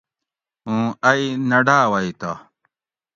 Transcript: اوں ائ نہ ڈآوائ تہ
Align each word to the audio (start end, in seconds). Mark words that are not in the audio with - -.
اوں 0.67 0.87
ائ 1.09 1.21
نہ 1.49 1.59
ڈآوائ 1.67 2.09
تہ 2.19 2.31